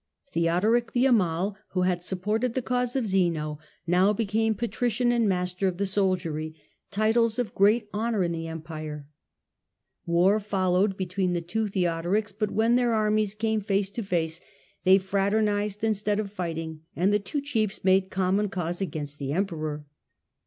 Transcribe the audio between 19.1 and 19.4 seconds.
the